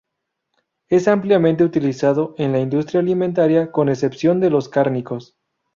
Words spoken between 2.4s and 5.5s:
la industria alimentaria con excepción de los cárnicos.